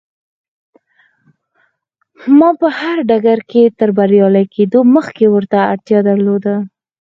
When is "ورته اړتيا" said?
5.29-5.99